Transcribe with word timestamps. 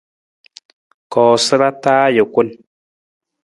Koosara 1.11 1.69
taa 1.83 2.01
ajukun. 2.09 2.47